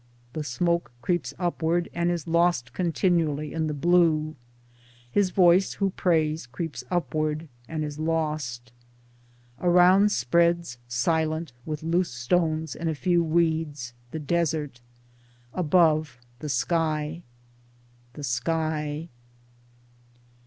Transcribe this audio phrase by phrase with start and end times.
[0.33, 4.35] The smoke creeps upward and is lost continually in the blue;
[5.11, 8.71] his voice who prays creeps upward and is lost.
[9.59, 14.81] Around spreads, silent, with loose stones and a few weeds, the desert;
[15.53, 17.21] above, the sky.
[18.13, 19.07] The Sky